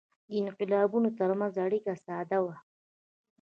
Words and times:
د 0.27 0.29
انقلابونو 0.41 1.07
ترمنځ 1.19 1.55
اړیکه 1.65 1.91
ساده 2.05 2.39
وه. 2.45 2.55